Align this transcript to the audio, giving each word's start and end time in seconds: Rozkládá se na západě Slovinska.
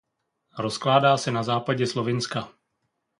Rozkládá 0.57 1.17
se 1.17 1.31
na 1.31 1.43
západě 1.43 1.87
Slovinska. 1.87 2.49